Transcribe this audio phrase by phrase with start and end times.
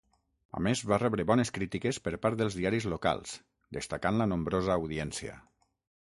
[0.59, 3.33] A més, va rebre bones crítiques per part dels diaris locals,
[3.77, 5.37] destacant la nombrosa audiència.